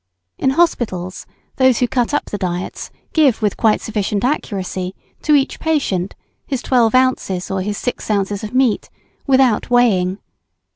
[0.39, 1.27] In hospitals
[1.57, 6.15] those who cut up the diets give with sufficient accuracy, to each patient,
[6.47, 7.51] his 12 oz.
[7.51, 8.43] or his 6 oz.
[8.43, 8.89] of meat
[9.27, 10.17] without weighing.